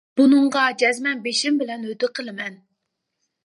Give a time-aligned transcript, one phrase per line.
[0.19, 2.61] -بۇنىڭغا جەزمەن بېشىم بىلەن ھۆددە قىلىمەن!